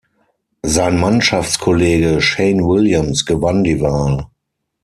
[0.63, 4.25] Sein Mannschaftskollege Shane Williams gewann die Wahl.